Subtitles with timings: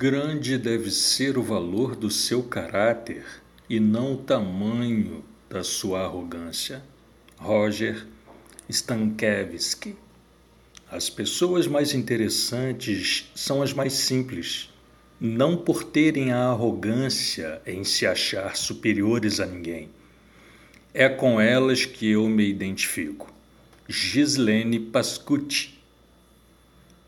[0.00, 3.22] grande deve ser o valor do seu caráter
[3.68, 6.82] e não o tamanho da sua arrogância.
[7.36, 8.06] Roger
[8.66, 9.94] Stankevsky.
[10.90, 14.70] As pessoas mais interessantes são as mais simples,
[15.20, 19.90] não por terem a arrogância em se achar superiores a ninguém.
[20.94, 23.30] É com elas que eu me identifico.
[23.86, 25.78] Gislene Pascucci.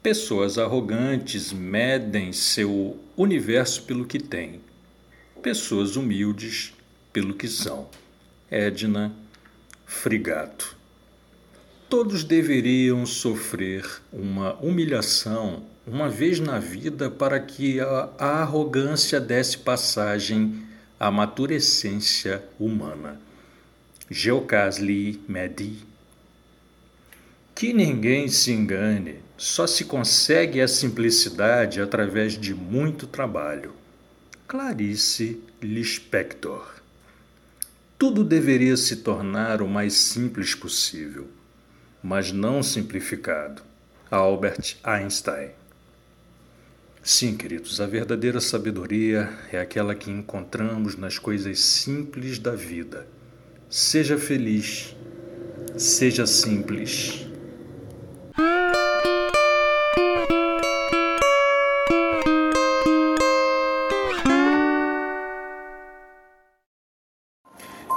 [0.02, 4.60] Pessoas arrogantes medem seu universo pelo que têm.
[5.40, 6.74] Pessoas humildes
[7.12, 7.88] pelo que são.
[8.50, 9.12] Edna
[9.86, 10.76] Frigato.
[11.88, 20.64] Todos deveriam sofrer uma humilhação uma vez na vida para que a, arrogância desse passagem
[20.98, 23.20] à maturescência humana.
[24.10, 25.91] Geocasli Medi
[27.62, 33.72] que ninguém se engane, só se consegue a simplicidade através de muito trabalho.
[34.48, 36.68] Clarice Lispector.
[37.96, 41.28] Tudo deveria se tornar o mais simples possível,
[42.02, 43.62] mas não simplificado.
[44.10, 45.50] Albert Einstein.
[47.00, 53.06] Sim, queridos, a verdadeira sabedoria é aquela que encontramos nas coisas simples da vida.
[53.70, 54.96] Seja feliz,
[55.78, 57.30] seja simples.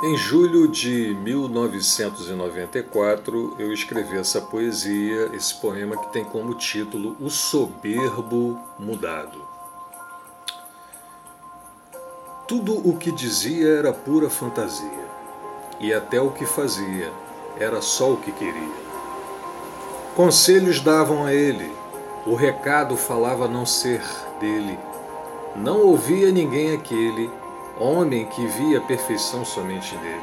[0.06, 7.28] Em julho de 1994, eu escrevi essa poesia, esse poema que tem como título O
[7.28, 9.42] Soberbo Mudado.
[12.48, 15.08] Tudo o que dizia era pura fantasia,
[15.80, 17.12] e até o que fazia
[17.60, 18.86] era só o que queria.
[20.16, 21.72] Conselhos davam a ele,
[22.28, 24.04] o recado falava não ser
[24.40, 24.78] dele.
[25.56, 27.28] Não ouvia ninguém aquele
[27.80, 30.22] homem que via a perfeição somente nele.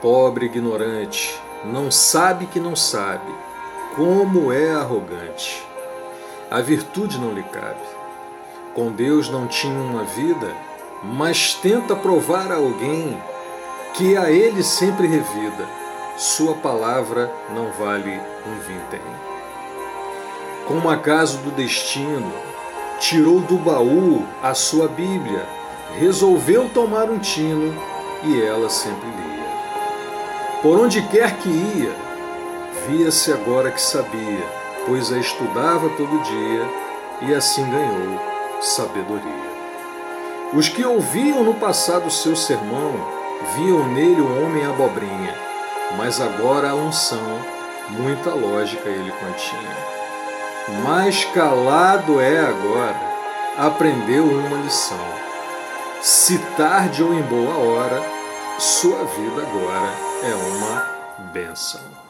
[0.00, 3.32] Pobre ignorante, não sabe que não sabe,
[3.96, 5.66] como é arrogante.
[6.50, 7.80] A virtude não lhe cabe.
[8.74, 10.54] Com Deus não tinha uma vida,
[11.02, 13.20] mas tenta provar a alguém
[13.94, 15.68] que a ele sempre revida.
[16.16, 19.00] Sua palavra não vale um vintém.
[20.66, 22.32] Como acaso do destino,
[23.00, 25.59] tirou do baú a sua Bíblia
[25.98, 27.74] resolveu tomar um tino
[28.22, 30.60] e ela sempre lia.
[30.62, 31.94] Por onde quer que ia,
[32.86, 34.44] via-se agora que sabia,
[34.86, 36.68] pois a estudava todo dia
[37.22, 38.18] e assim ganhou
[38.60, 39.50] sabedoria.
[40.52, 42.94] Os que ouviam no passado seu sermão
[43.56, 45.34] viam nele um homem abobrinha,
[45.96, 47.40] mas agora a unção,
[47.88, 49.90] muita lógica ele continha.
[50.84, 53.00] Mais calado é agora,
[53.56, 55.29] aprendeu uma lição
[56.02, 58.02] se tarde ou em boa hora,
[58.58, 62.09] sua vida agora é uma bênção.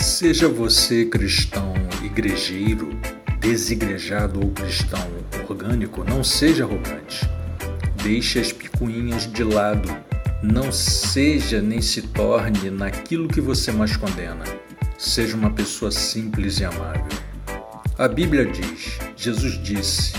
[0.00, 2.88] Seja você cristão igrejeiro,
[3.40, 5.04] desigrejado ou cristão
[5.48, 7.28] orgânico, não seja arrogante.
[8.00, 9.88] Deixe as picuinhas de lado.
[10.40, 14.44] Não seja nem se torne naquilo que você mais condena.
[14.96, 17.04] Seja uma pessoa simples e amável.
[17.98, 20.14] A Bíblia diz: Jesus disse: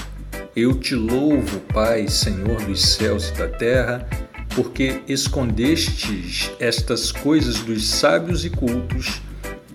[0.57, 4.06] Eu te louvo, Pai, Senhor dos céus e da terra,
[4.53, 9.22] porque escondestes estas coisas dos sábios e cultos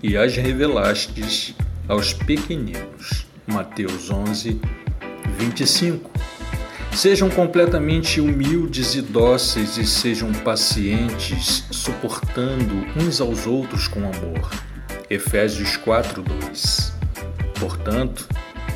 [0.07, 1.55] e as revelastes
[1.87, 3.25] aos pequeninos.
[3.47, 4.61] Mateus 11,
[5.39, 6.11] 25.
[6.93, 14.51] Sejam completamente humildes e dóceis e sejam pacientes, suportando uns aos outros com amor.
[15.09, 16.93] Efésios 4, 2.
[17.59, 18.29] Portanto,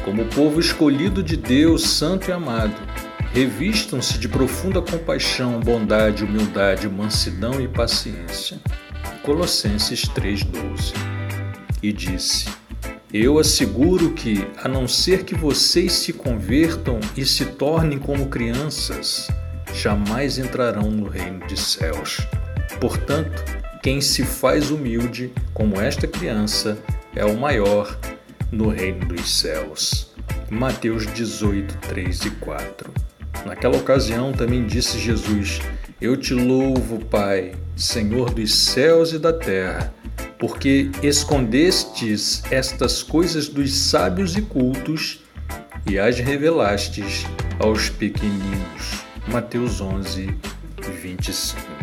[0.03, 2.75] como povo escolhido de Deus, santo e amado,
[3.33, 8.59] revistam-se de profunda compaixão, bondade, humildade, mansidão e paciência.
[9.21, 11.18] Colossenses 3,12
[11.81, 12.49] e disse:
[13.13, 19.27] Eu asseguro que, a não ser que vocês se convertam e se tornem como crianças,
[19.73, 22.19] jamais entrarão no reino dos céus.
[22.79, 23.43] Portanto,
[23.81, 26.77] quem se faz humilde como esta criança
[27.15, 27.97] é o maior
[28.51, 30.11] no reino dos céus.
[30.49, 32.91] Mateus 18, 3 e 4.
[33.45, 35.61] Naquela ocasião também disse Jesus:
[36.01, 39.93] Eu te louvo, Pai, Senhor dos céus e da terra,
[40.39, 45.19] porque escondestes estas coisas dos sábios e cultos
[45.85, 47.25] e as revelastes
[47.59, 49.03] aos pequeninos.
[49.27, 50.33] Mateus 11,
[51.03, 51.78] 25.